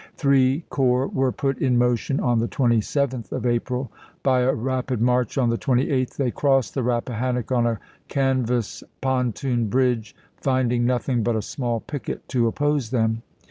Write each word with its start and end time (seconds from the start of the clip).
Three 0.15 0.65
corps 0.71 1.05
were 1.09 1.31
put 1.31 1.59
in 1.59 1.77
motion 1.77 2.19
on 2.19 2.39
the 2.39 2.47
27th 2.47 3.31
of 3.31 3.45
April; 3.45 3.91
by 4.23 4.39
a 4.39 4.51
rapid 4.51 4.99
march 4.99 5.37
on 5.37 5.51
the 5.51 5.59
28th 5.59 6.15
they 6.17 6.31
crossed 6.31 6.73
the 6.73 6.81
Rappahannock 6.81 7.51
on 7.51 7.67
a 7.67 7.79
canvas 8.07 8.83
pon 9.01 9.31
toon 9.31 9.67
bridge, 9.69 10.15
finding 10.37 10.87
nothing 10.87 11.21
but 11.21 11.35
a 11.35 11.41
small 11.43 11.81
picket 11.81 12.27
to 12.29 12.47
oppose 12.47 12.89
them. 12.89 13.21